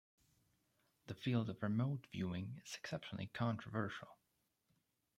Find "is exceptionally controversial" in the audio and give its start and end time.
2.65-4.17